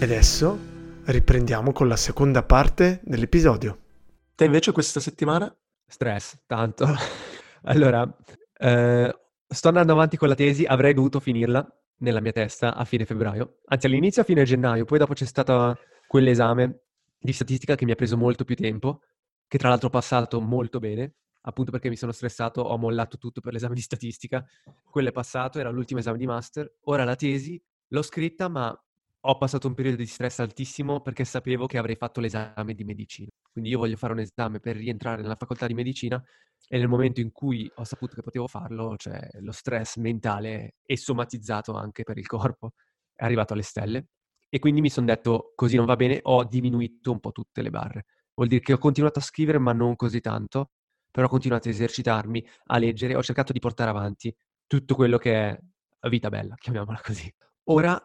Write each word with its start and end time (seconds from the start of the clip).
E 0.00 0.04
adesso 0.04 0.58
riprendiamo 1.04 1.72
con 1.72 1.86
la 1.86 1.96
seconda 1.96 2.42
parte 2.42 3.02
dell'episodio. 3.04 3.80
Te 4.34 4.46
invece 4.46 4.72
questa 4.72 4.98
settimana? 4.98 5.54
Stress, 5.86 6.38
tanto. 6.46 6.86
allora, 7.64 8.10
eh, 8.56 9.14
sto 9.46 9.68
andando 9.68 9.92
avanti 9.92 10.16
con 10.16 10.28
la 10.28 10.34
tesi, 10.34 10.64
avrei 10.64 10.94
dovuto 10.94 11.20
finirla 11.20 11.70
nella 11.98 12.22
mia 12.22 12.32
testa 12.32 12.74
a 12.74 12.86
fine 12.86 13.04
febbraio, 13.04 13.58
anzi 13.66 13.84
all'inizio 13.84 14.22
a 14.22 14.24
fine 14.24 14.42
gennaio, 14.44 14.86
poi 14.86 15.00
dopo 15.00 15.12
c'è 15.12 15.26
stato 15.26 15.76
quell'esame 16.06 16.84
di 17.18 17.34
statistica 17.34 17.74
che 17.74 17.84
mi 17.84 17.90
ha 17.90 17.96
preso 17.96 18.16
molto 18.16 18.44
più 18.44 18.56
tempo, 18.56 19.02
che 19.46 19.58
tra 19.58 19.68
l'altro 19.68 19.88
ho 19.88 19.90
passato 19.90 20.40
molto 20.40 20.78
bene, 20.78 21.16
appunto 21.42 21.70
perché 21.70 21.90
mi 21.90 21.96
sono 21.96 22.12
stressato, 22.12 22.62
ho 22.62 22.78
mollato 22.78 23.18
tutto 23.18 23.42
per 23.42 23.52
l'esame 23.52 23.74
di 23.74 23.82
statistica, 23.82 24.42
quello 24.90 25.10
è 25.10 25.12
passato, 25.12 25.58
era 25.58 25.68
l'ultimo 25.68 26.00
esame 26.00 26.16
di 26.16 26.24
master, 26.24 26.78
ora 26.84 27.04
la 27.04 27.16
tesi 27.16 27.62
l'ho 27.88 28.02
scritta 28.02 28.48
ma 28.48 28.74
ho 29.22 29.36
passato 29.36 29.66
un 29.66 29.74
periodo 29.74 29.96
di 29.98 30.06
stress 30.06 30.38
altissimo 30.38 31.00
perché 31.00 31.24
sapevo 31.24 31.66
che 31.66 31.78
avrei 31.78 31.96
fatto 31.96 32.20
l'esame 32.20 32.74
di 32.74 32.84
medicina. 32.84 33.28
Quindi 33.52 33.70
io 33.70 33.78
voglio 33.78 33.96
fare 33.96 34.12
un 34.12 34.20
esame 34.20 34.60
per 34.60 34.76
rientrare 34.76 35.22
nella 35.22 35.36
facoltà 35.36 35.66
di 35.66 35.74
medicina 35.74 36.22
e 36.68 36.78
nel 36.78 36.88
momento 36.88 37.20
in 37.20 37.32
cui 37.32 37.70
ho 37.74 37.84
saputo 37.84 38.14
che 38.14 38.22
potevo 38.22 38.46
farlo, 38.46 38.96
cioè 38.96 39.20
lo 39.40 39.52
stress 39.52 39.96
mentale 39.96 40.76
e 40.84 40.96
somatizzato 40.96 41.74
anche 41.74 42.02
per 42.04 42.16
il 42.18 42.26
corpo 42.26 42.72
è 43.14 43.24
arrivato 43.24 43.52
alle 43.52 43.62
stelle. 43.62 44.06
E 44.48 44.58
quindi 44.58 44.80
mi 44.80 44.90
sono 44.90 45.06
detto, 45.06 45.52
così 45.54 45.76
non 45.76 45.86
va 45.86 45.96
bene, 45.96 46.20
ho 46.22 46.44
diminuito 46.44 47.12
un 47.12 47.20
po' 47.20 47.30
tutte 47.32 47.62
le 47.62 47.70
barre. 47.70 48.06
Vuol 48.34 48.48
dire 48.48 48.60
che 48.62 48.72
ho 48.72 48.78
continuato 48.78 49.18
a 49.18 49.22
scrivere, 49.22 49.58
ma 49.58 49.72
non 49.72 49.96
così 49.96 50.20
tanto, 50.20 50.70
però 51.10 51.26
ho 51.26 51.30
continuato 51.30 51.68
a 51.68 51.70
esercitarmi, 51.72 52.44
a 52.66 52.78
leggere, 52.78 53.14
ho 53.14 53.22
cercato 53.22 53.52
di 53.52 53.58
portare 53.58 53.90
avanti 53.90 54.34
tutto 54.66 54.94
quello 54.94 55.18
che 55.18 55.48
è 55.48 55.58
vita 56.08 56.28
bella, 56.30 56.54
chiamiamola 56.56 57.00
così. 57.02 57.32
Ora 57.64 58.00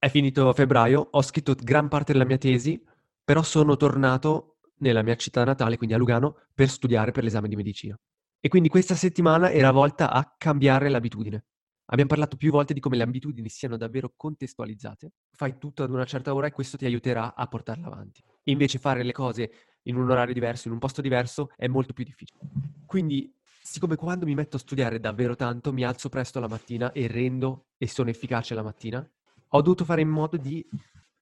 è 0.00 0.08
finito 0.08 0.50
febbraio, 0.54 1.08
ho 1.10 1.20
scritto 1.20 1.54
gran 1.62 1.88
parte 1.88 2.12
della 2.12 2.24
mia 2.24 2.38
tesi, 2.38 2.82
però 3.22 3.42
sono 3.42 3.76
tornato 3.76 4.56
nella 4.78 5.02
mia 5.02 5.14
città 5.14 5.44
natale, 5.44 5.76
quindi 5.76 5.94
a 5.94 5.98
Lugano, 5.98 6.36
per 6.54 6.70
studiare 6.70 7.12
per 7.12 7.22
l'esame 7.22 7.48
di 7.48 7.54
medicina. 7.54 7.94
E 8.40 8.48
quindi 8.48 8.70
questa 8.70 8.94
settimana 8.94 9.50
era 9.50 9.70
volta 9.70 10.10
a 10.10 10.34
cambiare 10.38 10.88
l'abitudine. 10.88 11.44
Abbiamo 11.92 12.08
parlato 12.08 12.38
più 12.38 12.50
volte 12.50 12.72
di 12.72 12.80
come 12.80 12.96
le 12.96 13.02
abitudini 13.02 13.50
siano 13.50 13.76
davvero 13.76 14.14
contestualizzate. 14.16 15.12
Fai 15.32 15.58
tutto 15.58 15.82
ad 15.82 15.90
una 15.90 16.06
certa 16.06 16.32
ora 16.32 16.46
e 16.46 16.52
questo 16.52 16.78
ti 16.78 16.86
aiuterà 16.86 17.34
a 17.34 17.46
portarla 17.46 17.88
avanti. 17.88 18.22
Invece 18.44 18.78
fare 18.78 19.02
le 19.02 19.12
cose 19.12 19.50
in 19.82 19.96
un 19.96 20.08
orario 20.10 20.32
diverso, 20.32 20.68
in 20.68 20.72
un 20.72 20.80
posto 20.80 21.02
diverso, 21.02 21.50
è 21.56 21.66
molto 21.66 21.92
più 21.92 22.04
difficile. 22.04 22.40
Quindi, 22.86 23.30
siccome 23.62 23.96
quando 23.96 24.24
mi 24.24 24.34
metto 24.34 24.56
a 24.56 24.60
studiare 24.60 24.98
davvero 24.98 25.36
tanto, 25.36 25.74
mi 25.74 25.84
alzo 25.84 26.08
presto 26.08 26.40
la 26.40 26.48
mattina 26.48 26.90
e 26.92 27.06
rendo 27.06 27.66
e 27.76 27.86
sono 27.86 28.08
efficace 28.08 28.54
la 28.54 28.62
mattina, 28.62 29.06
ho 29.52 29.62
dovuto 29.62 29.84
fare 29.84 30.00
in 30.00 30.08
modo 30.08 30.36
di 30.36 30.64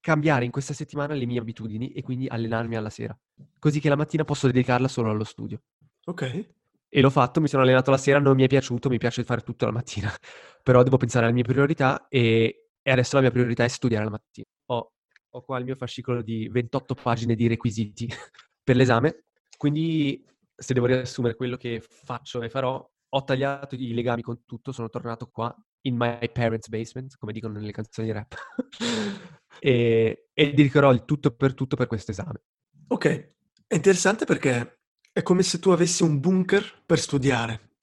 cambiare 0.01 0.45
in 0.45 0.51
questa 0.51 0.73
settimana 0.75 1.15
le 1.15 1.27
mie 1.27 1.41
abitudini 1.41 1.93
e 1.93 2.03
quindi 2.03 2.27
allenarmi 2.27 2.77
alla 2.77 2.91
sera, 2.91 3.19
così 3.59 3.81
che 3.81 3.89
la 3.89 3.97
mattina 3.97 4.25
posso 4.25 4.47
dedicarla 4.47 4.89
solo 4.89 5.11
allo 5.11 5.25
studio. 5.25 5.63
Ok. 6.07 6.49
E 6.91 7.01
l'ho 7.01 7.11
fatto, 7.11 7.41
mi 7.41 7.49
sono 7.49 7.63
allenato 7.63 7.91
la 7.91 7.99
sera, 7.99 8.19
non 8.19 8.35
mi 8.35 8.45
è 8.45 8.47
piaciuto, 8.47 8.89
mi 8.89 8.99
piace 8.99 9.25
fare 9.25 9.43
tutto 9.43 9.67
la 9.67 9.73
mattina, 9.73 10.11
però 10.63 10.83
devo 10.83 10.97
pensare 10.97 11.27
alle 11.27 11.35
mie 11.35 11.43
priorità 11.43 12.09
e, 12.09 12.71
e 12.81 12.91
adesso 12.91 13.17
la 13.17 13.23
mia 13.23 13.31
priorità 13.31 13.65
è 13.65 13.69
studiare 13.69 14.05
la 14.05 14.11
mattina. 14.11 14.47
Ho, 14.67 14.93
ho 15.29 15.43
qua 15.43 15.59
il 15.59 15.65
mio 15.65 15.77
fascicolo 15.77 16.23
di 16.23 16.49
28 16.49 16.95
pagine 16.95 17.35
di 17.35 17.47
requisiti 17.47 18.09
per 18.63 18.77
l'esame, 18.77 19.25
quindi 19.57 20.25
se 20.55 20.75
devo 20.75 20.87
riassumere 20.87 21.37
quello 21.37 21.57
che 21.57 21.81
faccio 21.81 22.43
e 22.43 22.49
farò, 22.49 22.89
ho 23.11 23.25
tagliato 23.25 23.75
i 23.75 23.95
legami 23.95 24.23
con 24.23 24.45
tutto, 24.45 24.73
sono 24.73 24.89
tornato 24.89 25.29
qua 25.29 25.55
in 25.83 25.97
my 25.97 26.31
parents' 26.31 26.69
basement, 26.69 27.17
come 27.17 27.33
dicono 27.33 27.55
nelle 27.55 27.73
canzoni 27.73 28.13
rap, 28.13 28.35
e, 29.61 30.29
e 30.33 30.51
dedicherò 30.51 30.93
il 30.93 31.05
tutto 31.05 31.31
per 31.31 31.55
tutto 31.55 31.77
per 31.77 31.87
questo 31.87 32.11
esame. 32.11 32.43
Ok, 32.89 33.07
è 33.67 33.75
interessante 33.75 34.25
perché 34.25 34.81
è 35.13 35.23
come 35.23 35.43
se 35.43 35.59
tu 35.59 35.71
avessi 35.71 36.03
un 36.03 36.21
bunker 36.21 36.83
per 36.85 36.99
studiare. 36.99 37.77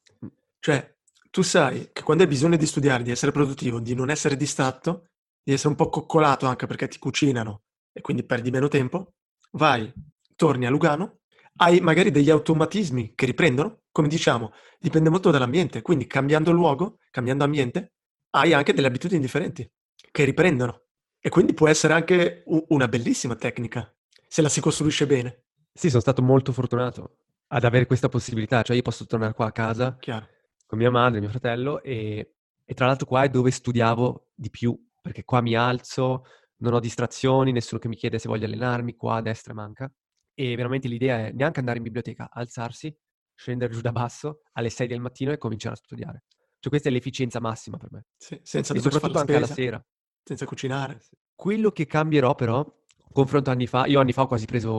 Cioè, 0.59 0.95
tu 1.29 1.41
sai 1.41 1.89
che 1.91 2.03
quando 2.03 2.23
hai 2.23 2.29
bisogno 2.29 2.57
di 2.57 2.65
studiare, 2.65 3.03
di 3.03 3.11
essere 3.11 3.31
produttivo, 3.31 3.79
di 3.79 3.93
non 3.93 4.09
essere 4.09 4.37
distratto, 4.37 5.09
di 5.43 5.53
essere 5.53 5.69
un 5.69 5.75
po' 5.75 5.89
coccolato 5.89 6.45
anche 6.45 6.65
perché 6.65 6.87
ti 6.87 6.97
cucinano 6.97 7.63
e 7.91 8.01
quindi 8.01 8.23
perdi 8.23 8.51
meno 8.51 8.67
tempo, 8.67 9.15
vai, 9.51 9.91
torni 10.35 10.65
a 10.65 10.69
Lugano, 10.69 11.19
hai 11.57 11.79
magari 11.79 12.11
degli 12.11 12.29
automatismi 12.29 13.13
che 13.15 13.25
riprendono, 13.25 13.83
come 13.91 14.07
diciamo, 14.07 14.51
dipende 14.79 15.09
molto 15.09 15.31
dall'ambiente, 15.31 15.81
quindi 15.81 16.05
cambiando 16.07 16.51
luogo, 16.51 16.99
cambiando 17.11 17.43
ambiente, 17.43 17.93
hai 18.31 18.53
anche 18.53 18.73
delle 18.73 18.87
abitudini 18.87 19.21
differenti 19.21 19.69
che 20.11 20.23
riprendono. 20.25 20.83
E 21.19 21.29
quindi 21.29 21.53
può 21.53 21.67
essere 21.67 21.93
anche 21.93 22.43
una 22.45 22.87
bellissima 22.87 23.35
tecnica, 23.35 23.91
se 24.27 24.41
la 24.41 24.49
si 24.49 24.61
costruisce 24.61 25.07
bene. 25.07 25.45
Sì, 25.73 25.89
sono 25.89 26.01
stato 26.01 26.21
molto 26.21 26.51
fortunato 26.51 27.17
ad 27.47 27.63
avere 27.63 27.85
questa 27.85 28.09
possibilità, 28.09 28.61
cioè 28.61 28.75
io 28.75 28.81
posso 28.81 29.05
tornare 29.05 29.33
qua 29.33 29.47
a 29.47 29.51
casa 29.51 29.97
Chiaro. 29.99 30.27
con 30.65 30.77
mia 30.77 30.91
madre, 30.91 31.19
mio 31.19 31.29
fratello 31.29 31.81
e, 31.81 32.35
e 32.63 32.73
tra 32.73 32.85
l'altro 32.85 33.07
qua 33.07 33.23
è 33.23 33.29
dove 33.29 33.49
studiavo 33.49 34.29
di 34.35 34.49
più, 34.49 34.77
perché 35.01 35.23
qua 35.23 35.41
mi 35.41 35.55
alzo, 35.55 36.25
non 36.57 36.73
ho 36.73 36.79
distrazioni, 36.79 37.51
nessuno 37.51 37.79
che 37.79 37.87
mi 37.87 37.95
chiede 37.95 38.19
se 38.19 38.27
voglio 38.27 38.45
allenarmi, 38.45 38.95
qua 38.95 39.15
a 39.15 39.21
destra 39.21 39.53
manca. 39.53 39.91
E 40.37 40.55
veramente 40.55 40.87
l'idea 40.87 41.27
è 41.27 41.31
neanche 41.31 41.59
andare 41.59 41.77
in 41.77 41.83
biblioteca, 41.83 42.29
alzarsi, 42.31 42.95
scendere 43.33 43.73
giù 43.73 43.81
da 43.81 43.91
basso 43.91 44.41
alle 44.53 44.69
6 44.69 44.87
del 44.87 44.99
mattino 44.99 45.31
e 45.31 45.37
cominciare 45.37 45.75
a 45.75 45.77
studiare. 45.77 46.23
Cioè 46.59 46.69
questa 46.69 46.89
è 46.89 46.91
l'efficienza 46.91 47.39
massima 47.39 47.77
per 47.77 47.91
me. 47.91 48.05
Sì, 48.17 48.39
senza 48.43 48.73
e 48.73 48.79
soprattutto 48.79 49.19
anche 49.19 49.35
alla 49.35 49.47
sera. 49.47 49.83
Senza 50.23 50.45
cucinare. 50.45 51.01
Quello 51.33 51.71
che 51.71 51.85
cambierò 51.85 52.35
però, 52.35 52.65
confronto 53.11 53.49
anni 53.49 53.67
fa, 53.67 53.85
io 53.85 53.99
anni 53.99 54.13
fa 54.13 54.23
ho 54.23 54.27
quasi 54.27 54.45
preso, 54.45 54.71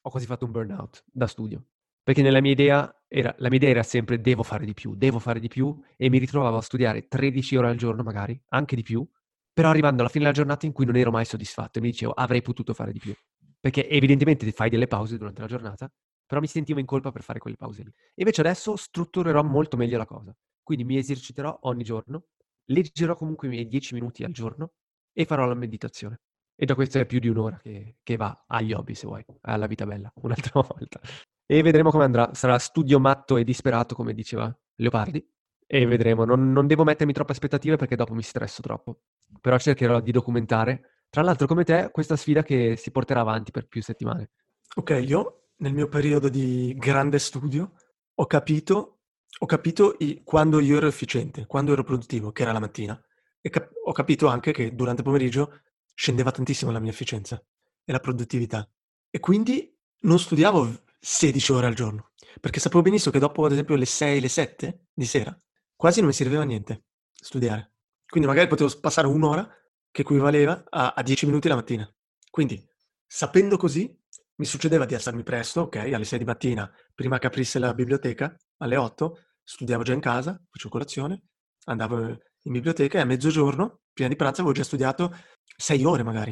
ho 0.00 0.10
quasi 0.10 0.26
fatto 0.26 0.44
un 0.44 0.50
burnout 0.50 1.04
da 1.06 1.26
studio. 1.26 1.64
Perché 2.02 2.22
nella 2.22 2.40
mia 2.40 2.52
idea 2.52 3.04
era, 3.06 3.34
la 3.38 3.48
mia 3.48 3.58
idea 3.58 3.70
era 3.70 3.82
sempre 3.82 4.20
devo 4.20 4.42
fare 4.42 4.64
di 4.64 4.74
più, 4.74 4.96
devo 4.96 5.18
fare 5.18 5.38
di 5.38 5.48
più 5.48 5.78
e 5.96 6.10
mi 6.10 6.18
ritrovavo 6.18 6.56
a 6.56 6.62
studiare 6.62 7.06
13 7.06 7.56
ore 7.56 7.68
al 7.68 7.76
giorno 7.76 8.02
magari, 8.02 8.40
anche 8.48 8.74
di 8.74 8.82
più, 8.82 9.06
però 9.52 9.68
arrivando 9.68 10.00
alla 10.00 10.10
fine 10.10 10.24
della 10.24 10.36
giornata 10.36 10.66
in 10.66 10.72
cui 10.72 10.86
non 10.86 10.96
ero 10.96 11.10
mai 11.10 11.24
soddisfatto 11.24 11.78
e 11.78 11.82
mi 11.82 11.90
dicevo 11.90 12.12
avrei 12.12 12.42
potuto 12.42 12.74
fare 12.74 12.92
di 12.92 12.98
più. 12.98 13.14
Perché 13.60 13.88
evidentemente 13.88 14.50
fai 14.52 14.70
delle 14.70 14.86
pause 14.86 15.18
durante 15.18 15.42
la 15.42 15.46
giornata, 15.46 15.92
però 16.26 16.40
mi 16.40 16.46
sentivo 16.46 16.80
in 16.80 16.86
colpa 16.86 17.10
per 17.10 17.22
fare 17.22 17.38
quelle 17.38 17.56
pause 17.56 17.82
lì. 17.82 17.92
Invece 18.14 18.40
adesso 18.40 18.76
strutturerò 18.76 19.42
molto 19.42 19.76
meglio 19.76 19.98
la 19.98 20.06
cosa. 20.06 20.34
Quindi 20.62 20.84
mi 20.84 20.96
eserciterò 20.96 21.58
ogni 21.62 21.82
giorno, 21.82 22.26
leggerò 22.66 23.14
comunque 23.16 23.48
i 23.48 23.50
miei 23.50 23.66
10 23.66 23.94
minuti 23.94 24.24
al 24.24 24.32
giorno 24.32 24.72
e 25.12 25.24
farò 25.24 25.46
la 25.46 25.54
meditazione. 25.54 26.20
E 26.54 26.66
da 26.66 26.74
questo 26.74 26.98
è 26.98 27.06
più 27.06 27.18
di 27.18 27.28
un'ora 27.28 27.58
che, 27.58 27.96
che 28.02 28.16
va 28.16 28.44
agli 28.46 28.72
hobby, 28.72 28.94
se 28.94 29.06
vuoi, 29.06 29.24
alla 29.42 29.66
vita 29.66 29.86
bella, 29.86 30.12
un'altra 30.22 30.60
volta. 30.60 31.00
E 31.46 31.62
vedremo 31.62 31.90
come 31.90 32.04
andrà. 32.04 32.32
Sarà 32.32 32.58
studio 32.58 33.00
matto 33.00 33.36
e 33.36 33.44
disperato, 33.44 33.94
come 33.94 34.14
diceva 34.14 34.56
Leopardi. 34.76 35.26
E 35.66 35.86
vedremo. 35.86 36.24
Non, 36.24 36.52
non 36.52 36.66
devo 36.66 36.84
mettermi 36.84 37.12
troppe 37.12 37.32
aspettative 37.32 37.76
perché 37.76 37.96
dopo 37.96 38.14
mi 38.14 38.22
stresso 38.22 38.62
troppo. 38.62 39.00
Però 39.40 39.58
cercherò 39.58 40.00
di 40.00 40.12
documentare. 40.12 40.89
Tra 41.10 41.22
l'altro, 41.22 41.46
come 41.46 41.64
te, 41.64 41.90
questa 41.90 42.16
sfida 42.16 42.42
che 42.42 42.76
si 42.76 42.90
porterà 42.90 43.20
avanti 43.20 43.50
per 43.50 43.66
più 43.66 43.82
settimane. 43.82 44.30
Ok, 44.76 45.02
io 45.04 45.48
nel 45.56 45.74
mio 45.74 45.88
periodo 45.88 46.28
di 46.28 46.74
grande 46.78 47.18
studio 47.18 47.72
ho 48.14 48.26
capito 48.26 49.00
ho 49.38 49.46
capito 49.46 49.96
i 50.00 50.22
quando 50.22 50.60
io 50.60 50.76
ero 50.76 50.86
efficiente, 50.86 51.46
quando 51.46 51.72
ero 51.72 51.82
produttivo, 51.82 52.32
che 52.32 52.42
era 52.42 52.52
la 52.52 52.58
mattina, 52.58 53.00
e 53.40 53.48
cap- 53.48 53.72
ho 53.84 53.92
capito 53.92 54.26
anche 54.26 54.52
che 54.52 54.74
durante 54.74 55.00
il 55.00 55.06
pomeriggio 55.06 55.62
scendeva 55.94 56.30
tantissimo 56.30 56.70
la 56.70 56.78
mia 56.78 56.90
efficienza 56.90 57.42
e 57.84 57.92
la 57.92 58.00
produttività. 58.00 58.68
E 59.08 59.18
quindi 59.18 59.74
non 60.00 60.18
studiavo 60.18 60.82
16 60.98 61.52
ore 61.52 61.66
al 61.66 61.74
giorno, 61.74 62.10
perché 62.40 62.60
sapevo 62.60 62.82
benissimo 62.82 63.12
che 63.12 63.18
dopo, 63.18 63.44
ad 63.44 63.52
esempio, 63.52 63.76
le 63.76 63.86
6, 63.86 64.20
le 64.20 64.28
7 64.28 64.86
di 64.92 65.06
sera, 65.06 65.38
quasi 65.74 66.00
non 66.00 66.08
mi 66.08 66.14
serviva 66.14 66.42
niente 66.42 66.84
studiare. 67.12 67.72
Quindi 68.06 68.28
magari 68.28 68.48
potevo 68.48 68.70
passare 68.80 69.06
un'ora 69.06 69.48
che 69.90 70.02
equivaleva 70.02 70.64
a, 70.68 70.94
a 70.96 71.02
10 71.02 71.26
minuti 71.26 71.48
la 71.48 71.56
mattina. 71.56 71.92
Quindi, 72.30 72.64
sapendo 73.06 73.56
così, 73.56 73.96
mi 74.36 74.44
succedeva 74.46 74.86
di 74.86 74.94
alzarmi 74.94 75.22
presto, 75.22 75.62
ok, 75.62 75.76
alle 75.76 76.04
6 76.04 76.18
di 76.18 76.24
mattina, 76.24 76.70
prima 76.94 77.18
che 77.18 77.26
aprisse 77.26 77.58
la 77.58 77.74
biblioteca, 77.74 78.34
alle 78.58 78.76
8, 78.76 79.18
studiavo 79.42 79.82
già 79.82 79.92
in 79.92 80.00
casa, 80.00 80.40
facevo 80.50 80.70
colazione, 80.70 81.24
andavo 81.64 81.98
in 82.42 82.52
biblioteca 82.52 82.98
e 82.98 83.00
a 83.02 83.04
mezzogiorno, 83.04 83.80
prima 83.92 84.08
di 84.08 84.16
pranzo, 84.16 84.40
avevo 84.40 84.54
già 84.54 84.64
studiato 84.64 85.14
sei 85.56 85.84
ore 85.84 86.02
magari. 86.02 86.30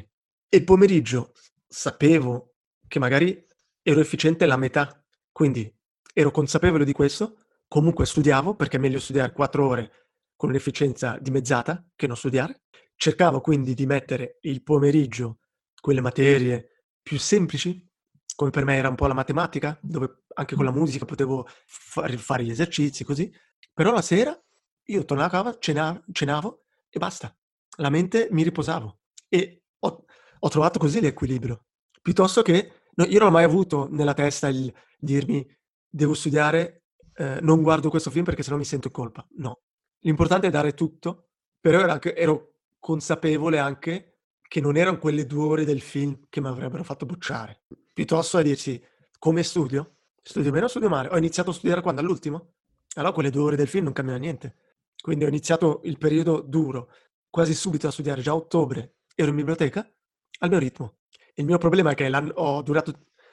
E 0.48 0.56
il 0.56 0.64
pomeriggio 0.64 1.32
sapevo 1.66 2.54
che 2.86 2.98
magari 2.98 3.44
ero 3.82 4.00
efficiente 4.00 4.46
la 4.46 4.56
metà, 4.56 5.04
quindi 5.30 5.70
ero 6.14 6.30
consapevole 6.30 6.84
di 6.84 6.92
questo, 6.92 7.36
comunque 7.68 8.06
studiavo, 8.06 8.54
perché 8.54 8.78
è 8.78 8.80
meglio 8.80 8.98
studiare 8.98 9.32
quattro 9.32 9.66
ore 9.66 9.90
con 10.34 10.48
un'efficienza 10.48 11.18
dimezzata 11.20 11.84
che 11.94 12.06
non 12.06 12.16
studiare. 12.16 12.62
Cercavo 13.00 13.40
quindi 13.40 13.74
di 13.74 13.86
mettere 13.86 14.38
il 14.40 14.60
pomeriggio 14.64 15.38
quelle 15.80 16.00
materie 16.00 16.82
più 17.00 17.16
semplici, 17.16 17.88
come 18.34 18.50
per 18.50 18.64
me 18.64 18.74
era 18.74 18.88
un 18.88 18.96
po' 18.96 19.06
la 19.06 19.14
matematica, 19.14 19.78
dove 19.80 20.24
anche 20.34 20.56
con 20.56 20.64
la 20.64 20.72
musica 20.72 21.04
potevo 21.04 21.46
fare, 21.64 22.16
fare 22.16 22.42
gli 22.42 22.50
esercizi, 22.50 23.04
così. 23.04 23.32
Però 23.72 23.92
la 23.92 24.02
sera 24.02 24.36
io 24.86 25.04
tornavo 25.04 25.28
a 25.28 25.30
casa, 25.30 25.58
cenavo, 25.60 26.02
cenavo 26.10 26.64
e 26.90 26.98
basta. 26.98 27.32
La 27.76 27.88
mente 27.88 28.26
mi 28.32 28.42
riposavo. 28.42 28.98
E 29.28 29.62
ho, 29.78 30.04
ho 30.40 30.48
trovato 30.48 30.80
così 30.80 31.00
l'equilibrio. 31.00 31.66
Piuttosto 32.02 32.42
che 32.42 32.72
no, 32.96 33.04
io 33.04 33.20
non 33.20 33.28
ho 33.28 33.30
mai 33.30 33.44
avuto 33.44 33.86
nella 33.92 34.12
testa 34.12 34.48
il 34.48 34.74
dirmi 34.98 35.46
devo 35.88 36.14
studiare, 36.14 36.86
eh, 37.14 37.38
non 37.42 37.62
guardo 37.62 37.90
questo 37.90 38.10
film 38.10 38.24
perché 38.24 38.42
sennò 38.42 38.56
mi 38.56 38.64
sento 38.64 38.88
in 38.88 38.92
colpa. 38.92 39.24
No. 39.36 39.60
L'importante 40.00 40.48
è 40.48 40.50
dare 40.50 40.74
tutto, 40.74 41.28
però 41.60 41.78
ero, 41.78 41.92
anche, 41.92 42.16
ero 42.16 42.54
consapevole 42.78 43.58
anche 43.58 44.18
che 44.48 44.60
non 44.60 44.76
erano 44.76 44.98
quelle 44.98 45.26
due 45.26 45.44
ore 45.44 45.64
del 45.64 45.80
film 45.80 46.20
che 46.28 46.40
mi 46.40 46.48
avrebbero 46.48 46.82
fatto 46.82 47.06
bocciare. 47.06 47.62
Piuttosto 47.92 48.38
a 48.38 48.42
dirsi 48.42 48.82
come 49.18 49.42
studio? 49.42 49.96
Studio 50.22 50.50
bene 50.50 50.64
o 50.64 50.68
studio 50.68 50.88
male? 50.88 51.08
Ho 51.08 51.18
iniziato 51.18 51.50
a 51.50 51.52
studiare 51.52 51.82
quando? 51.82 52.00
All'ultimo? 52.00 52.54
Allora 52.94 53.12
quelle 53.12 53.30
due 53.30 53.42
ore 53.42 53.56
del 53.56 53.68
film 53.68 53.84
non 53.84 53.92
cambiano 53.92 54.20
niente. 54.20 54.56
Quindi 55.00 55.24
ho 55.24 55.28
iniziato 55.28 55.80
il 55.84 55.98
periodo 55.98 56.40
duro, 56.40 56.90
quasi 57.28 57.54
subito 57.54 57.86
a 57.86 57.90
studiare, 57.90 58.22
già 58.22 58.32
a 58.32 58.36
ottobre 58.36 58.96
ero 59.14 59.30
in 59.30 59.36
biblioteca, 59.36 59.88
al 60.40 60.48
mio 60.48 60.58
ritmo. 60.58 60.98
Il 61.34 61.44
mio 61.44 61.58
problema 61.58 61.90
è 61.90 61.94
che 61.94 62.10
ho 62.34 62.62
durato, 62.62 62.92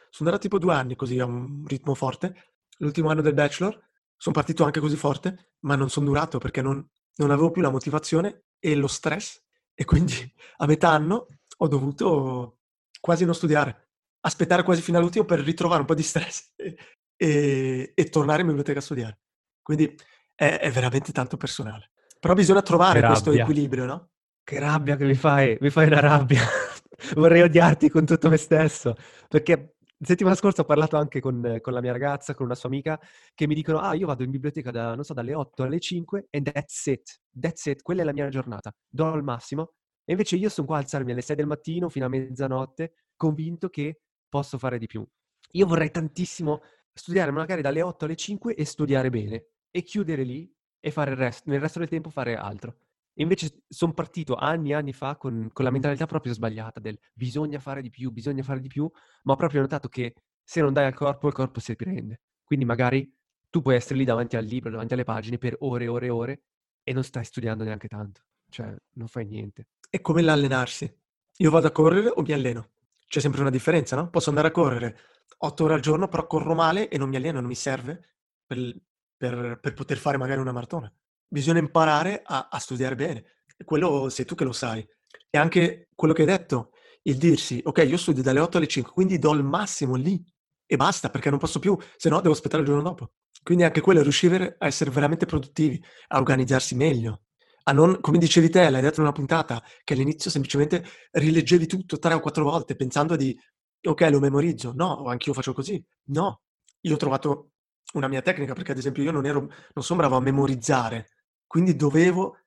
sono 0.09 0.29
durato 0.29 0.39
tipo 0.39 0.59
due 0.59 0.73
anni 0.73 0.95
così 0.95 1.19
a 1.19 1.25
un 1.25 1.65
ritmo 1.65 1.95
forte. 1.95 2.53
L'ultimo 2.79 3.09
anno 3.09 3.21
del 3.21 3.33
bachelor 3.33 3.79
sono 4.17 4.35
partito 4.35 4.63
anche 4.63 4.79
così 4.79 4.95
forte, 4.95 5.53
ma 5.61 5.75
non 5.75 5.89
sono 5.89 6.07
durato 6.07 6.39
perché 6.39 6.61
non, 6.61 6.87
non 7.17 7.31
avevo 7.31 7.51
più 7.51 7.61
la 7.61 7.69
motivazione 7.69 8.44
e 8.65 8.73
lo 8.73 8.87
stress 8.87 9.39
e 9.75 9.85
quindi 9.85 10.15
a 10.57 10.65
metà 10.65 10.89
anno 10.89 11.27
ho 11.57 11.67
dovuto 11.67 12.61
quasi 12.99 13.23
non 13.23 13.35
studiare, 13.35 13.89
aspettare 14.21 14.63
quasi 14.63 14.81
fino 14.81 14.97
all'ultimo 14.97 15.23
per 15.23 15.39
ritrovare 15.39 15.81
un 15.81 15.85
po' 15.85 15.93
di 15.93 16.01
stress 16.01 16.53
e, 16.57 16.75
e, 17.15 17.91
e 17.93 18.03
tornare 18.05 18.41
in 18.41 18.47
biblioteca 18.47 18.79
a 18.79 18.81
studiare. 18.81 19.19
Quindi 19.61 19.95
è, 20.33 20.57
è 20.59 20.71
veramente 20.71 21.11
tanto 21.11 21.37
personale. 21.37 21.91
Però 22.19 22.33
bisogna 22.33 22.63
trovare 22.63 23.01
questo 23.01 23.31
equilibrio, 23.31 23.85
no? 23.85 24.09
Che 24.43 24.59
rabbia 24.59 24.95
che 24.95 25.05
mi 25.05 25.13
fai, 25.13 25.55
mi 25.59 25.69
fai 25.69 25.85
una 25.85 25.99
rabbia. 25.99 26.41
Vorrei 27.13 27.41
odiarti 27.43 27.89
con 27.89 28.05
tutto 28.05 28.29
me 28.29 28.37
stesso, 28.37 28.95
perché 29.27 29.74
settimana 30.05 30.35
scorsa 30.35 30.61
ho 30.61 30.65
parlato 30.65 30.97
anche 30.97 31.19
con, 31.19 31.59
con, 31.61 31.73
la 31.73 31.81
mia 31.81 31.91
ragazza, 31.91 32.33
con 32.33 32.45
una 32.45 32.55
sua 32.55 32.69
amica, 32.69 32.99
che 33.33 33.47
mi 33.47 33.55
dicono, 33.55 33.79
ah, 33.79 33.93
io 33.93 34.07
vado 34.07 34.23
in 34.23 34.31
biblioteca 34.31 34.71
da, 34.71 34.97
so, 35.01 35.13
dalle 35.13 35.33
8 35.33 35.63
alle 35.63 35.79
5 35.79 36.27
e 36.29 36.41
that's 36.41 36.85
it, 36.87 37.21
that's 37.39 37.65
it, 37.65 37.81
quella 37.81 38.01
è 38.01 38.05
la 38.05 38.13
mia 38.13 38.27
giornata, 38.29 38.71
do 38.87 39.11
al 39.11 39.23
massimo. 39.23 39.73
E 40.03 40.11
invece 40.11 40.35
io 40.35 40.49
sono 40.49 40.67
qua 40.67 40.77
a 40.77 40.79
alzarmi 40.79 41.11
alle 41.11 41.21
6 41.21 41.35
del 41.35 41.47
mattino 41.47 41.89
fino 41.89 42.05
a 42.05 42.09
mezzanotte, 42.09 42.93
convinto 43.15 43.69
che 43.69 44.01
posso 44.29 44.57
fare 44.57 44.77
di 44.77 44.85
più. 44.85 45.05
Io 45.51 45.65
vorrei 45.65 45.89
tantissimo 45.89 46.61
studiare 46.93 47.31
magari 47.31 47.61
dalle 47.61 47.81
8 47.81 48.05
alle 48.05 48.15
5 48.15 48.55
e 48.55 48.65
studiare 48.65 49.09
bene 49.09 49.47
e 49.71 49.81
chiudere 49.83 50.23
lì 50.23 50.51
e 50.79 50.91
fare 50.91 51.11
il 51.11 51.17
resto, 51.17 51.49
nel 51.49 51.59
resto 51.59 51.79
del 51.79 51.89
tempo 51.89 52.09
fare 52.09 52.35
altro. 52.35 52.77
E 53.17 53.23
invece 53.23 53.63
sono 53.67 53.93
partito 53.93 54.35
anni 54.35 54.71
e 54.71 54.73
anni 54.73 54.91
fa 54.93 55.15
con, 55.15 55.49
con, 55.53 55.63
la 55.63 55.71
mentalità 55.71 56.05
proprio 56.05 56.33
sbagliata 56.33 56.81
del 56.81 56.99
bisogna 57.13 57.59
fare 57.59 57.81
di 57.81 57.89
più, 57.89 58.11
bisogna 58.11 58.43
fare 58.43 58.59
di 58.59 58.67
più, 58.67 58.89
ma 59.23 59.33
ho 59.33 59.35
proprio 59.37 59.61
notato 59.61 59.87
che 59.87 60.13
se 60.43 60.61
non 60.61 60.73
dai 60.73 60.85
al 60.85 60.93
corpo, 60.93 61.27
il 61.27 61.33
corpo 61.33 61.59
si 61.59 61.71
riprende. 61.71 62.21
Quindi 62.43 62.65
magari 62.65 63.09
tu 63.49 63.61
puoi 63.61 63.75
essere 63.75 63.95
lì 63.95 64.03
davanti 64.03 64.35
al 64.35 64.43
libro, 64.43 64.69
davanti 64.69 64.93
alle 64.93 65.05
pagine 65.05 65.37
per 65.37 65.55
ore 65.59 65.85
e 65.85 65.87
ore 65.87 66.05
e 66.07 66.09
ore 66.09 66.41
e 66.83 66.93
non 66.93 67.03
stai 67.03 67.23
studiando 67.23 67.63
neanche 67.63 67.87
tanto. 67.87 68.21
Cioè, 68.49 68.75
non 68.93 69.07
fai 69.07 69.25
niente. 69.25 69.69
È 69.89 70.01
come 70.01 70.21
l'allenarsi. 70.21 70.93
Io 71.37 71.49
vado 71.49 71.67
a 71.67 71.71
correre 71.71 72.09
o 72.09 72.21
mi 72.21 72.33
alleno? 72.33 72.71
C'è 73.07 73.19
sempre 73.19 73.41
una 73.41 73.49
differenza, 73.49 73.95
no? 73.95 74.09
Posso 74.09 74.29
andare 74.29 74.49
a 74.49 74.51
correre 74.51 74.97
otto 75.37 75.63
ore 75.63 75.73
al 75.73 75.79
giorno, 75.79 76.07
però 76.07 76.27
corro 76.27 76.53
male 76.53 76.89
e 76.89 76.97
non 76.97 77.09
mi 77.09 77.15
alleno, 77.15 77.39
non 77.39 77.49
mi 77.49 77.55
serve 77.55 78.01
per, 78.45 78.75
per, 79.17 79.59
per 79.61 79.73
poter 79.73 79.97
fare 79.97 80.17
magari 80.17 80.39
una 80.39 80.51
maratona. 80.51 80.91
Bisogna 81.27 81.59
imparare 81.59 82.21
a, 82.23 82.47
a 82.49 82.59
studiare 82.59 82.95
bene. 82.95 83.23
Quello 83.63 84.09
sei 84.09 84.25
tu 84.25 84.35
che 84.35 84.43
lo 84.43 84.51
sai. 84.51 84.85
E 85.29 85.37
anche 85.37 85.89
quello 85.95 86.13
che 86.13 86.21
hai 86.21 86.27
detto, 86.27 86.71
il 87.03 87.17
dirsi, 87.17 87.61
ok, 87.63 87.85
io 87.87 87.97
studio 87.97 88.23
dalle 88.23 88.39
8 88.39 88.57
alle 88.57 88.67
5, 88.67 88.91
quindi 88.91 89.19
do 89.19 89.33
il 89.33 89.43
massimo 89.43 89.95
lì 89.95 90.23
e 90.65 90.75
basta, 90.77 91.09
perché 91.09 91.29
non 91.29 91.39
posso 91.39 91.59
più, 91.59 91.77
se 91.97 92.09
no 92.09 92.19
devo 92.21 92.33
aspettare 92.33 92.63
il 92.63 92.67
giorno 92.67 92.81
dopo. 92.81 93.11
Quindi 93.43 93.63
anche 93.63 93.81
quello 93.81 93.99
è 93.99 94.03
riuscire 94.03 94.55
a 94.57 94.65
essere 94.65 94.89
veramente 94.89 95.25
produttivi, 95.25 95.81
a 96.07 96.17
organizzarsi 96.17 96.75
meglio. 96.75 97.21
A 97.67 97.71
non, 97.73 97.99
come 98.01 98.17
dicevi 98.17 98.49
te, 98.49 98.69
l'hai 98.69 98.81
detto 98.81 98.99
in 98.99 99.05
una 99.05 99.11
puntata, 99.11 99.63
che 99.83 99.93
all'inizio 99.93 100.31
semplicemente 100.31 100.83
rileggevi 101.11 101.67
tutto 101.67 101.99
tre 101.99 102.13
o 102.15 102.19
quattro 102.19 102.43
volte 102.43 102.75
pensando 102.75 103.15
di, 103.15 103.37
ok, 103.83 104.07
lo 104.09 104.19
memorizzo. 104.19 104.73
No, 104.75 105.03
anch'io 105.05 105.33
faccio 105.33 105.53
così. 105.53 105.83
No, 106.05 106.41
io 106.81 106.93
ho 106.93 106.97
trovato 106.97 107.51
una 107.93 108.07
mia 108.07 108.21
tecnica, 108.21 108.53
perché 108.53 108.71
ad 108.71 108.77
esempio 108.77 109.03
io 109.03 109.11
non, 109.11 109.25
ero, 109.25 109.41
non 109.41 109.83
sono 109.83 109.99
bravo 109.99 110.15
a 110.15 110.21
memorizzare, 110.21 111.09
quindi 111.47 111.75
dovevo, 111.75 112.37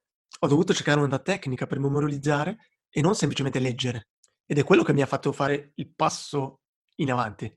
ho 0.40 0.46
dovuto 0.46 0.74
cercare 0.74 1.00
una 1.00 1.18
tecnica 1.18 1.66
per 1.66 1.78
memorizzare 1.78 2.58
e 2.90 3.00
non 3.00 3.14
semplicemente 3.14 3.58
leggere. 3.58 4.08
Ed 4.46 4.58
è 4.58 4.64
quello 4.64 4.82
che 4.82 4.92
mi 4.92 5.02
ha 5.02 5.06
fatto 5.06 5.32
fare 5.32 5.72
il 5.74 5.92
passo 5.94 6.60
in 6.96 7.12
avanti. 7.12 7.52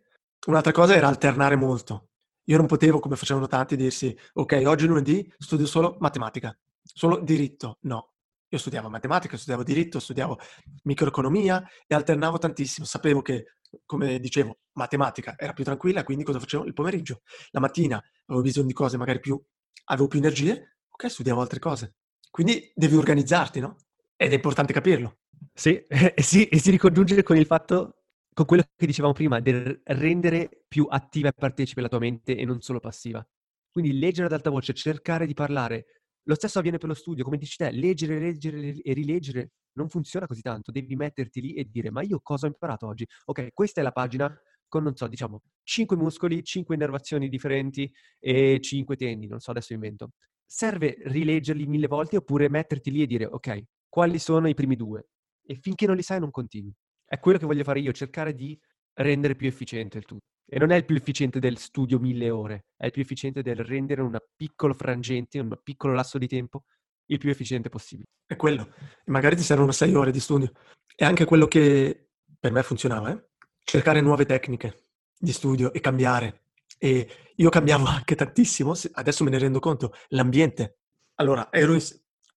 Un'altra 0.47 0.71
cosa 0.71 0.95
era 0.95 1.07
alternare 1.07 1.55
molto. 1.55 2.09
Io 2.45 2.57
non 2.57 2.65
potevo, 2.65 2.99
come 2.99 3.15
facevano 3.15 3.47
tanti, 3.47 3.75
dirsi, 3.75 4.17
ok, 4.33 4.63
oggi 4.65 4.88
lunedì 4.88 5.31
studio 5.38 5.65
solo 5.65 5.97
matematica, 5.99 6.57
solo 6.81 7.19
diritto. 7.19 7.77
No, 7.81 8.13
io 8.49 8.57
studiavo 8.57 8.89
matematica, 8.89 9.38
studiavo 9.38 9.63
diritto, 9.63 9.99
studiavo 9.99 10.39
microeconomia 10.83 11.65
e 11.88 11.95
alternavo 11.95 12.38
tantissimo. 12.38 12.85
Sapevo 12.85 13.21
che 13.21 13.55
come 13.85 14.19
dicevo, 14.19 14.59
matematica 14.73 15.35
era 15.38 15.53
più 15.53 15.63
tranquilla, 15.63 16.03
quindi 16.03 16.23
cosa 16.23 16.39
facevo? 16.39 16.65
Il 16.65 16.73
pomeriggio. 16.73 17.21
La 17.51 17.59
mattina 17.59 18.01
avevo 18.25 18.43
bisogno 18.43 18.67
di 18.67 18.73
cose 18.73 18.97
magari 18.97 19.19
più, 19.19 19.41
avevo 19.85 20.07
più 20.07 20.19
energie, 20.19 20.77
ok, 21.01 21.09
studiavo 21.09 21.42
altre 21.42 21.59
cose. 21.59 21.95
Quindi 22.30 22.72
devi 22.75 22.96
organizzarti, 22.96 23.60
no? 23.60 23.75
Ed 24.15 24.31
è 24.31 24.36
importante 24.36 24.74
capirlo. 24.74 25.17
Sì, 25.53 25.84
eh, 25.88 26.13
sì, 26.22 26.46
e 26.46 26.60
si 26.60 26.70
ricongiunge 26.72 27.24
con 27.24 27.38
il 27.38 27.46
fatto, 27.46 28.03
con 28.34 28.46
quello 28.46 28.63
che 28.75 28.86
dicevamo 28.86 29.13
prima, 29.13 29.39
del 29.39 29.81
rendere 29.86 30.63
più 30.67 30.86
attiva 30.89 31.29
e 31.29 31.34
partecipe 31.34 31.81
la 31.81 31.89
tua 31.89 32.00
mente 32.00 32.36
e 32.38 32.46
non 32.46 32.62
solo 32.62 32.79
passiva. 32.79 33.25
Quindi 33.72 33.98
leggere 33.98 34.27
ad 34.27 34.34
alta 34.34 34.50
voce, 34.50 34.74
cercare 34.74 35.25
di 35.25 35.34
parlare. 35.34 35.86
Lo 36.24 36.36
stesso 36.36 36.60
avviene 36.60 36.77
per 36.77 36.89
lo 36.89 36.93
studio, 36.93 37.24
come 37.24 37.38
dici 37.38 37.55
te, 37.58 37.72
leggere, 37.72 38.20
leggere 38.20 38.75
e 38.81 38.93
rileggere 38.93 39.51
non 39.74 39.89
funziona 39.89 40.27
così 40.27 40.41
tanto, 40.41 40.70
devi 40.70 40.96
metterti 40.98 41.39
lì 41.41 41.53
e 41.53 41.65
dire 41.72 41.89
ma 41.91 42.01
io 42.03 42.20
cosa 42.22 42.46
ho 42.46 42.50
imparato 42.50 42.88
oggi? 42.88 43.08
Ok, 43.25 43.53
questa 43.53 43.79
è 43.79 43.84
la 43.84 43.93
pagina 43.93 44.29
con, 44.67 44.84
non 44.84 44.96
so, 44.96 45.08
diciamo, 45.08 45.41
5 45.63 45.98
muscoli, 45.98 46.43
5 46.43 46.75
innervazioni 46.75 47.27
differenti 47.29 47.91
e 48.20 48.60
5 48.62 48.96
tendini, 48.96 49.27
non 49.27 49.39
so, 49.39 49.51
adesso 49.51 49.74
invento. 49.74 50.12
Serve 50.53 50.98
rileggerli 51.03 51.65
mille 51.65 51.88
volte 51.88 52.17
oppure 52.17 52.50
metterti 52.50 52.91
lì 52.91 53.01
e 53.01 53.05
dire 53.05 53.25
ok, 53.25 53.63
quali 53.88 54.20
sono 54.20 54.50
i 54.50 54.53
primi 54.53 54.75
due? 54.75 55.08
E 55.46 55.55
finché 55.55 55.86
non 55.86 55.96
li 55.96 56.01
sai 56.01 56.20
non 56.20 56.29
continui. 56.29 56.75
È 57.05 57.20
quello 57.20 57.38
che 57.38 57.46
voglio 57.46 57.63
fare 57.63 57.79
io, 57.79 57.93
cercare 57.93 58.36
di 58.36 58.60
rendere 58.96 59.36
più 59.36 59.48
efficiente 59.48 59.98
il 59.98 60.03
tutto. 60.03 60.25
E 60.46 60.60
non 60.60 60.72
è 60.72 60.75
il 60.75 60.84
più 60.84 60.98
efficiente 60.98 61.39
del 61.39 61.58
studio 61.58 62.00
mille 62.00 62.29
ore, 62.29 62.65
è 62.75 62.88
il 62.88 62.91
più 62.91 63.01
efficiente 63.01 63.41
del 63.41 63.63
rendere 63.63 64.01
un 64.01 64.17
piccolo 64.36 64.74
frangente, 64.74 65.39
un 65.39 65.58
piccolo 65.63 65.93
lasso 65.93 66.17
di 66.17 66.27
tempo 66.27 66.65
il 67.05 67.17
più 67.17 67.29
efficiente 67.29 67.70
possibile. 67.70 68.10
È 68.25 68.36
quello. 68.36 68.74
Magari 69.05 69.38
ti 69.38 69.43
servono 69.43 69.72
sei 69.72 69.96
ore 69.96 70.12
di 70.12 70.20
studio. 70.20 70.51
È 70.93 71.05
anche 71.05 71.24
quello 71.24 71.48
che 71.48 72.10
per 72.38 72.51
me 72.51 72.62
funzionava, 72.62 73.10
eh? 73.10 73.29
cercare 73.63 74.01
nuove 74.01 74.25
tecniche 74.25 74.88
di 75.17 75.31
studio 75.31 75.72
e 75.72 75.79
cambiare. 75.79 76.41
E 76.83 77.07
io 77.35 77.50
cambiavo 77.50 77.85
anche 77.85 78.15
tantissimo, 78.15 78.73
adesso 78.93 79.23
me 79.23 79.29
ne 79.29 79.38
rendo 79.38 79.59
conto, 79.59 79.93
l'ambiente. 80.09 80.79
Allora, 81.15 81.51
ero 81.51 81.75
in... 81.75 81.81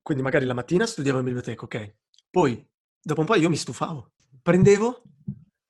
quindi 0.02 0.22
magari 0.22 0.44
la 0.44 0.52
mattina 0.52 0.84
studiavo 0.84 1.18
in 1.20 1.24
biblioteca, 1.24 1.64
ok? 1.64 1.94
Poi, 2.28 2.68
dopo 3.00 3.20
un 3.20 3.26
po' 3.26 3.36
io 3.36 3.48
mi 3.48 3.56
stufavo. 3.56 4.12
Prendevo, 4.42 5.02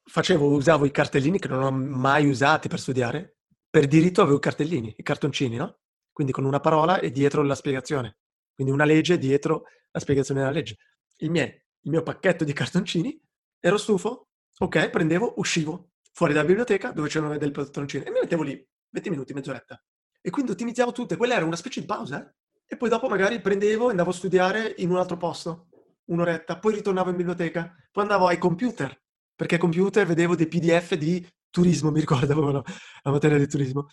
facevo, 0.03 0.49
usavo 0.49 0.87
i 0.87 0.91
cartellini 0.91 1.39
che 1.39 1.47
non 1.47 1.63
ho 1.63 1.71
mai 1.71 2.27
usati 2.29 2.67
per 2.67 2.81
studiare. 2.81 3.37
Per 3.71 3.87
diritto 3.87 4.23
avevo 4.23 4.39
i 4.39 4.41
cartellini, 4.41 4.93
i 4.97 5.03
cartoncini, 5.05 5.55
no? 5.55 5.79
Quindi 6.11 6.33
con 6.33 6.45
una 6.45 6.59
parola 6.59 6.99
e 6.99 7.13
dietro 7.13 7.43
la 7.43 7.55
spiegazione. 7.55 8.19
Quindi 8.53 8.73
una 8.73 8.85
legge 8.85 9.19
dietro 9.19 9.67
la 9.93 10.01
spiegazione 10.01 10.41
della 10.41 10.53
legge. 10.53 10.79
Il, 11.19 11.31
mie, 11.31 11.67
il 11.81 11.91
mio 11.93 12.03
pacchetto 12.03 12.43
di 12.43 12.53
cartoncini, 12.53 13.21
ero 13.61 13.77
stufo, 13.77 14.31
ok, 14.59 14.91
prendevo, 14.91 15.35
uscivo 15.37 15.91
fuori 16.15 16.33
dalla 16.33 16.47
biblioteca 16.47 16.93
dove 16.93 17.09
c'erano 17.09 17.37
delle 17.37 17.51
cartoncini 17.51 18.05
e 18.05 18.11
mi 18.11 18.21
mettevo 18.21 18.43
lì 18.43 18.67
20 18.91 19.11
minuti, 19.11 19.35
mezz'oretta. 19.35 19.83
E 20.21 20.31
quindi 20.31 20.53
ottimizzavo 20.53 20.93
tutte, 20.93 21.17
quella 21.17 21.35
era 21.35 21.45
una 21.45 21.57
specie 21.57 21.81
di 21.81 21.87
pausa, 21.87 22.25
eh? 22.25 22.35
e 22.67 22.77
poi 22.77 22.89
dopo 22.89 23.09
magari 23.09 23.41
prendevo 23.41 23.89
e 23.89 23.91
andavo 23.91 24.11
a 24.11 24.15
studiare 24.15 24.75
in 24.79 24.91
un 24.91 24.97
altro 24.97 25.17
posto, 25.17 25.67
un'oretta, 26.07 26.59
poi 26.59 26.75
ritornavo 26.75 27.11
in 27.11 27.17
biblioteca, 27.17 27.75
poi 27.91 28.05
andavo 28.05 28.29
ai 28.29 28.39
computer, 28.39 28.99
perché 29.35 29.57
ai 29.57 29.61
computer 29.61 30.07
vedevo 30.07 30.37
dei 30.37 30.47
PDF 30.47 30.95
di 30.95 31.27
turismo, 31.51 31.91
mi 31.91 32.01
ricordo, 32.01 32.33
avevo 32.33 32.51
la, 32.53 32.63
la 33.03 33.11
materia 33.11 33.37
di 33.37 33.49
turismo. 33.49 33.89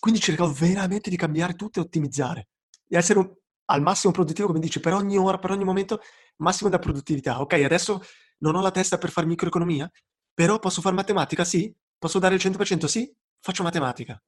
Quindi 0.00 0.20
cercavo 0.20 0.52
veramente 0.52 1.10
di 1.10 1.16
cambiare 1.16 1.54
tutto 1.54 1.78
e 1.78 1.82
ottimizzare, 1.82 2.48
di 2.84 2.96
essere 2.96 3.18
un, 3.18 3.32
al 3.66 3.82
massimo 3.82 4.12
produttivo, 4.12 4.48
come 4.48 4.60
dici, 4.60 4.80
per 4.80 4.94
ogni 4.94 5.18
ora, 5.18 5.38
per 5.38 5.50
ogni 5.50 5.64
momento, 5.64 6.00
massimo 6.36 6.70
da 6.70 6.78
produttività. 6.78 7.40
Ok, 7.40 7.52
adesso 7.52 8.02
non 8.38 8.54
ho 8.54 8.62
la 8.62 8.70
testa 8.70 8.98
per 8.98 9.10
fare 9.10 9.26
microeconomia, 9.26 9.90
però 10.36 10.58
posso 10.58 10.82
fare 10.82 10.94
matematica? 10.94 11.44
Sì. 11.44 11.74
Posso 11.98 12.18
dare 12.18 12.34
il 12.34 12.42
100%? 12.42 12.84
Sì. 12.84 13.10
Faccio 13.40 13.62
matematica. 13.62 14.22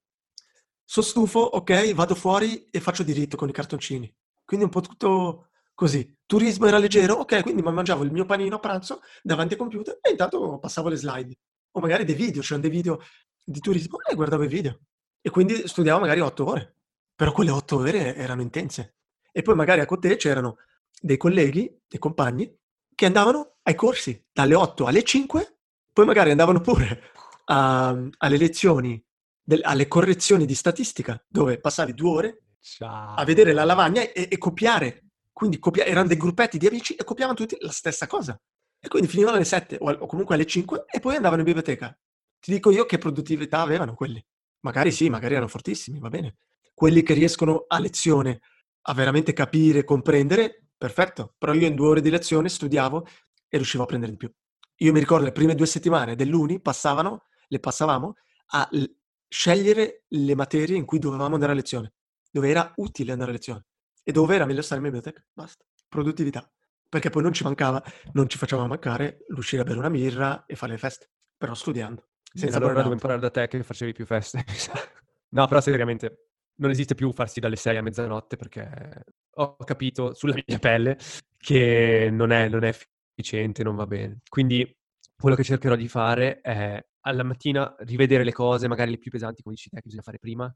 Sono 0.82 1.04
stufo? 1.04 1.40
Ok, 1.40 1.92
vado 1.92 2.14
fuori 2.14 2.66
e 2.70 2.80
faccio 2.80 3.02
diritto 3.02 3.36
con 3.36 3.50
i 3.50 3.52
cartoncini. 3.52 4.10
Quindi 4.42 4.64
un 4.64 4.72
po' 4.72 4.80
tutto 4.80 5.50
così. 5.74 6.16
Turismo 6.24 6.66
era 6.66 6.78
leggero? 6.78 7.12
Ok, 7.16 7.42
quindi 7.42 7.60
mangiavo 7.60 8.04
il 8.04 8.10
mio 8.10 8.24
panino 8.24 8.56
a 8.56 8.58
pranzo 8.58 9.02
davanti 9.22 9.52
al 9.52 9.58
computer 9.58 9.98
e 10.00 10.12
intanto 10.12 10.58
passavo 10.58 10.88
le 10.88 10.96
slide. 10.96 11.36
O 11.72 11.80
magari 11.80 12.06
dei 12.06 12.14
video, 12.14 12.40
c'erano 12.40 12.62
dei 12.62 12.70
video 12.70 13.02
di 13.44 13.60
turismo 13.60 13.98
e 14.00 14.14
guardavo 14.14 14.44
i 14.44 14.48
video. 14.48 14.78
E 15.20 15.28
quindi 15.28 15.68
studiavo 15.68 16.00
magari 16.00 16.20
otto 16.20 16.48
ore. 16.48 16.76
Però 17.14 17.32
quelle 17.32 17.50
otto 17.50 17.76
ore 17.76 18.14
erano 18.14 18.40
intense. 18.40 18.94
E 19.30 19.42
poi 19.42 19.54
magari 19.54 19.82
a 19.82 19.84
con 19.84 20.00
te 20.00 20.16
c'erano 20.16 20.56
dei 20.98 21.18
colleghi, 21.18 21.82
dei 21.86 21.98
compagni, 21.98 22.50
che 22.94 23.04
andavano 23.04 23.58
ai 23.64 23.74
corsi 23.74 24.24
dalle 24.32 24.54
8 24.54 24.86
alle 24.86 25.02
5, 25.02 25.57
poi 25.98 26.06
magari 26.06 26.30
andavano 26.30 26.60
pure 26.60 27.10
a, 27.46 27.88
alle 28.18 28.36
lezioni, 28.36 29.04
del, 29.42 29.62
alle 29.64 29.88
correzioni 29.88 30.46
di 30.46 30.54
statistica, 30.54 31.20
dove 31.26 31.58
passavi 31.58 31.92
due 31.92 32.10
ore 32.10 32.42
Ciao. 32.60 33.16
a 33.16 33.24
vedere 33.24 33.52
la 33.52 33.64
lavagna 33.64 34.02
e, 34.02 34.28
e 34.30 34.38
copiare. 34.38 35.06
Quindi 35.32 35.58
copia- 35.58 35.84
erano 35.84 36.06
dei 36.06 36.16
gruppetti 36.16 36.56
di 36.56 36.68
amici 36.68 36.94
e 36.94 37.02
copiavano 37.02 37.36
tutti 37.36 37.56
la 37.58 37.72
stessa 37.72 38.06
cosa. 38.06 38.40
E 38.78 38.86
quindi 38.86 39.08
finivano 39.08 39.34
alle 39.34 39.44
7 39.44 39.76
o, 39.80 39.90
o 39.90 40.06
comunque 40.06 40.36
alle 40.36 40.46
5 40.46 40.84
e 40.88 41.00
poi 41.00 41.16
andavano 41.16 41.40
in 41.40 41.46
biblioteca. 41.46 41.98
Ti 42.38 42.52
dico 42.52 42.70
io 42.70 42.86
che 42.86 42.98
produttività 42.98 43.60
avevano 43.60 43.94
quelli. 43.94 44.24
Magari 44.60 44.92
sì, 44.92 45.08
magari 45.08 45.34
erano 45.34 45.48
fortissimi, 45.48 45.98
va 45.98 46.10
bene. 46.10 46.36
Quelli 46.72 47.02
che 47.02 47.14
riescono 47.14 47.64
a 47.66 47.80
lezione 47.80 48.38
a 48.82 48.94
veramente 48.94 49.32
capire, 49.32 49.82
comprendere, 49.82 50.68
perfetto. 50.76 51.34
Però 51.36 51.52
io 51.54 51.66
in 51.66 51.74
due 51.74 51.88
ore 51.88 52.00
di 52.00 52.10
lezione 52.10 52.48
studiavo 52.48 53.04
e 53.48 53.56
riuscivo 53.56 53.82
a 53.82 53.86
prendere 53.86 54.12
di 54.12 54.16
più. 54.16 54.32
Io 54.78 54.92
mi 54.92 55.00
ricordo 55.00 55.24
le 55.24 55.32
prime 55.32 55.54
due 55.54 55.66
settimane 55.66 56.14
dell'Uni 56.14 56.60
passavano, 56.60 57.24
le 57.48 57.58
passavamo 57.58 58.14
a 58.52 58.68
l- 58.72 58.84
scegliere 59.28 60.04
le 60.08 60.34
materie 60.34 60.76
in 60.76 60.84
cui 60.84 60.98
dovevamo 60.98 61.34
andare 61.34 61.52
a 61.52 61.54
lezione, 61.54 61.94
dove 62.30 62.48
era 62.48 62.72
utile 62.76 63.12
andare 63.12 63.30
a 63.30 63.34
lezione 63.34 63.66
e 64.04 64.12
dove 64.12 64.34
era 64.34 64.46
meglio 64.46 64.62
stare 64.62 64.80
in 64.80 64.86
biblioteca. 64.86 65.24
Basta. 65.32 65.64
Produttività. 65.88 66.48
Perché 66.88 67.10
poi 67.10 67.22
non 67.22 67.32
ci 67.32 67.42
mancava, 67.42 67.82
non 68.12 68.28
ci 68.28 68.38
faceva 68.38 68.66
mancare 68.66 69.24
l'uscire 69.28 69.62
a 69.62 69.64
bere 69.64 69.78
una 69.78 69.90
birra 69.90 70.46
e 70.46 70.54
fare 70.54 70.72
le 70.72 70.78
feste, 70.78 71.10
però 71.36 71.54
studiando. 71.54 72.06
Senza 72.32 72.56
allora 72.58 72.74
devo 72.74 72.92
imparare 72.92 73.20
da 73.20 73.30
te 73.30 73.48
che 73.48 73.62
facevi 73.62 73.92
più 73.92 74.06
feste. 74.06 74.44
no, 75.30 75.46
però 75.46 75.60
seriamente 75.60 76.28
non 76.56 76.70
esiste 76.70 76.94
più 76.94 77.12
farsi 77.12 77.40
dalle 77.40 77.56
6 77.56 77.76
a 77.76 77.82
mezzanotte 77.82 78.36
perché 78.36 79.04
ho 79.34 79.56
capito 79.56 80.14
sulla 80.14 80.34
mia 80.46 80.58
pelle 80.58 80.98
che 81.36 82.08
non 82.10 82.30
è, 82.32 82.48
non 82.48 82.64
è 82.64 82.72
efficiente, 83.18 83.62
non 83.62 83.74
va 83.74 83.86
bene. 83.86 84.20
Quindi 84.28 84.76
quello 85.16 85.34
che 85.34 85.42
cercherò 85.42 85.74
di 85.74 85.88
fare 85.88 86.40
è 86.40 86.80
alla 87.00 87.24
mattina 87.24 87.74
rivedere 87.80 88.22
le 88.22 88.32
cose, 88.32 88.68
magari 88.68 88.90
le 88.92 88.98
più 88.98 89.10
pesanti, 89.10 89.42
come 89.42 89.54
dici 89.54 89.68
te, 89.68 89.76
che 89.76 89.82
bisogna 89.84 90.02
fare 90.02 90.18
prima, 90.18 90.54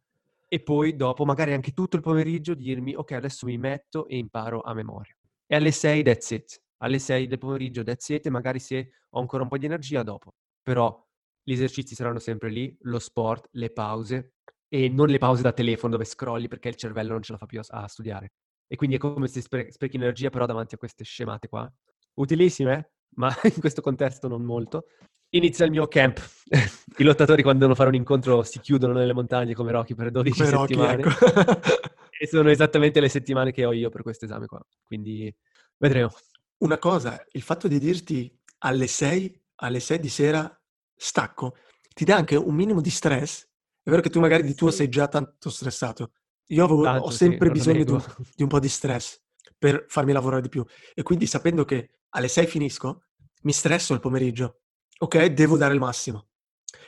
e 0.49 0.63
poi 0.63 0.95
dopo, 0.95 1.25
magari 1.25 1.53
anche 1.55 1.73
tutto 1.73 1.97
il 1.97 2.03
pomeriggio, 2.03 2.55
dirmi, 2.55 2.95
ok, 2.95 3.13
adesso 3.13 3.47
mi 3.47 3.57
metto 3.59 4.07
e 4.07 4.19
imparo 4.19 4.61
a 4.61 4.75
memoria. 4.75 5.15
E 5.47 5.57
alle 5.57 5.73
6, 5.73 6.03
that's 6.03 6.31
it. 6.31 6.63
Alle 6.79 6.99
6 6.99 7.27
del 7.27 7.39
pomeriggio, 7.39 7.83
that's 7.83 8.09
it, 8.11 8.27
e 8.27 8.31
magari 8.31 8.59
se 8.59 8.91
ho 9.11 9.21
ancora 9.21 9.43
un 9.43 9.49
po' 9.49 9.59
di 9.59 9.67
energia, 9.67 10.03
dopo. 10.03 10.35
Però 10.63 11.05
gli 11.43 11.53
esercizi 11.53 11.95
saranno 11.95 12.19
sempre 12.19 12.51
lì, 12.51 12.77
lo 12.83 12.99
sport, 12.99 13.49
le 13.53 13.71
pause, 13.71 14.35
e 14.69 14.89
non 14.89 15.09
le 15.09 15.19
pause 15.19 15.43
da 15.43 15.53
telefono 15.53 15.93
dove 15.93 16.05
scrolli 16.05 16.49
perché 16.49 16.69
il 16.69 16.77
cervello 16.77 17.13
non 17.13 17.23
ce 17.23 17.33
la 17.33 17.39
fa 17.39 17.47
più 17.47 17.61
a, 17.67 17.89
studiare. 17.89 18.33
E 18.67 18.77
quindi 18.77 18.97
è 18.97 18.99
come 18.99 19.29
se 19.29 19.41
spre- 19.41 19.71
sprechi 19.71 19.97
energia 19.97 20.31
però 20.31 20.47
davanti 20.47 20.75
a 20.75 20.79
queste 20.79 21.05
scemate 21.05 21.49
qua. 21.49 21.71
Utilissime, 22.15 22.93
ma 23.17 23.35
in 23.45 23.61
questo 23.61 23.81
contesto 23.81 24.29
non 24.29 24.43
molto. 24.43 24.87
Inizia 25.31 25.65
il 25.65 25.71
mio 25.71 25.87
camp. 25.89 26.21
I 26.99 27.05
lottatori 27.05 27.43
quando 27.43 27.61
devono 27.61 27.77
fare 27.77 27.89
un 27.89 27.95
incontro 27.95 28.43
si 28.43 28.61
chiudono 28.61 28.93
nelle 28.93 29.15
montagne 29.15 29.55
come 29.55 29.73
Rocky 29.73 29.95
per 29.95 30.11
12 30.11 30.43
come 30.43 30.51
settimane. 30.51 31.03
Rocky, 31.03 31.25
ecco. 31.25 31.61
e 32.19 32.27
sono 32.27 32.51
esattamente 32.51 33.01
le 33.01 33.09
settimane 33.09 33.53
che 33.53 33.65
ho 33.65 33.73
io 33.73 33.89
per 33.89 34.03
questo 34.03 34.27
esame 34.27 34.47
qua. 34.47 34.61
Quindi 34.85 35.35
vedremo. 35.79 36.11
Una 36.59 36.79
cosa, 36.79 37.25
il 37.33 37.43
fatto 37.43 37.67
di 37.67 37.79
dirti 37.79 38.39
alle 38.59 38.87
6, 38.87 39.43
alle 39.57 39.81
6 39.81 39.99
di 39.99 40.09
sera 40.09 40.63
stacco, 40.95 41.57
ti 41.93 42.05
dà 42.05 42.17
anche 42.17 42.37
un 42.37 42.55
minimo 42.55 42.81
di 42.81 42.91
stress 42.91 43.51
è 43.85 43.91
vero 43.91 44.01
che 44.01 44.11
tu 44.11 44.21
magari 44.21 44.45
di 44.45 44.55
tuo 44.55 44.71
sei 44.71 44.89
già 44.89 45.09
tanto 45.09 45.51
stressato. 45.51 46.13
Io 46.47 46.65
avevo, 46.65 46.83
tanto, 46.83 47.07
ho 47.07 47.11
sempre 47.11 47.49
sì, 47.49 47.53
bisogno 47.53 47.85
di 47.85 47.91
un, 47.91 48.05
di 48.37 48.43
un, 48.43 48.49
po' 48.49 48.61
di 48.61 48.69
stress 48.69 49.21
per 49.59 49.87
farmi 49.89 50.13
lavorare 50.13 50.43
di 50.43 50.49
più. 50.49 50.65
E 50.95 51.03
quindi 51.03 51.27
sapendo 51.27 51.65
che 51.65 51.91
alle 52.15 52.29
6 52.29 52.47
finisco, 52.47 53.05
mi 53.43 53.53
stresso 53.53 53.95
il 53.95 54.01
pomeriggio. 54.01 54.61
Ok, 54.99 55.25
devo 55.27 55.57
dare 55.57 55.75
il 55.75 55.81
massimo. 55.81 56.29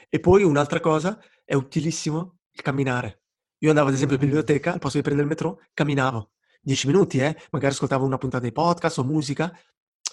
E 0.09 0.21
poi 0.21 0.43
un'altra 0.43 0.81
cosa, 0.81 1.21
è 1.45 1.55
utilissimo 1.55 2.39
il 2.51 2.63
camminare. 2.63 3.23
Io 3.59 3.71
andavo 3.71 3.89
ad 3.89 3.95
esempio 3.95 4.17
in 4.17 4.23
biblioteca, 4.23 4.73
al 4.73 4.79
posto 4.79 4.99
di 4.99 5.03
prendere 5.03 5.29
il 5.29 5.35
metro, 5.35 5.61
camminavo. 5.73 6.33
10 6.61 6.87
minuti, 6.87 7.19
eh? 7.19 7.37
Magari 7.51 7.73
ascoltavo 7.73 8.05
una 8.05 8.19
puntata 8.19 8.45
di 8.45 8.53
podcast 8.53 8.99
o 8.99 9.05
musica, 9.05 9.57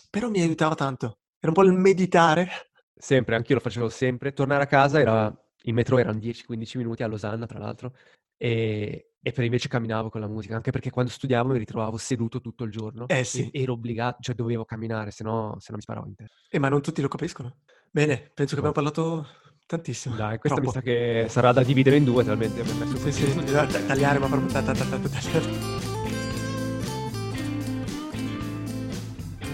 però 0.10 0.30
mi 0.30 0.42
aiutava 0.42 0.76
tanto. 0.76 1.20
Era 1.40 1.50
un 1.50 1.54
po' 1.54 1.64
il 1.64 1.72
meditare. 1.72 2.50
Sempre, 2.94 3.36
anch'io 3.36 3.56
lo 3.56 3.62
facevo 3.62 3.90
sempre. 3.90 4.34
Tornare 4.34 4.64
a 4.64 4.68
casa 4.68 5.00
era 5.00 5.34
in 5.66 5.76
metro 5.76 5.98
erano 5.98 6.20
10-15 6.20 6.78
minuti 6.78 7.04
a 7.04 7.08
Losanna, 7.08 7.46
tra 7.46 7.60
l'altro, 7.60 7.96
e, 8.42 9.12
e, 9.22 9.32
per 9.32 9.44
invece 9.44 9.68
camminavo 9.68 10.10
con 10.10 10.20
la 10.20 10.28
musica, 10.28 10.56
anche 10.56 10.72
perché 10.72 10.90
quando 10.90 11.12
studiavo 11.12 11.50
mi 11.50 11.60
ritrovavo 11.60 11.96
seduto 11.98 12.42
tutto 12.42 12.64
il 12.64 12.72
giorno. 12.72 13.08
Eh 13.08 13.24
sì. 13.24 13.48
ero 13.52 13.74
obbligato, 13.74 14.18
cioè 14.22 14.34
dovevo 14.34 14.66
camminare, 14.66 15.12
se 15.12 15.24
no, 15.24 15.58
se 15.60 15.68
no 15.70 15.76
mi 15.76 15.84
sparavo 15.84 16.08
in 16.08 16.16
testa. 16.16 16.34
Eh, 16.50 16.58
ma 16.58 16.68
non 16.68 16.82
tutti 16.82 17.04
lo 17.04 17.08
capiscono. 17.08 17.58
Bene, 17.92 18.32
penso 18.34 18.56
che 18.56 18.66
abbiamo 18.66 18.72
parlato 18.72 19.28
tantissimo. 19.68 20.16
Dai, 20.16 20.40
questo 20.40 20.60
Troppo. 20.60 20.72
mi 20.72 20.74
sa 20.74 20.82
che 20.82 21.28
sarà 21.30 21.52
da 21.52 21.62
dividere 21.62 21.98
in 21.98 22.04
due, 22.04 22.24
talmente 22.24 22.64
messo 22.64 22.98
Sì, 22.98 23.12
sì, 23.12 23.44
tagliare, 23.86 24.18
ma 24.18 24.28
proprio 24.28 24.52
tagliare. 24.52 25.81